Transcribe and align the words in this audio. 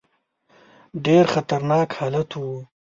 ډېر 1.05 1.23
خطرناک 1.33 1.89
حالت 1.99 2.29
وو. 2.35 2.55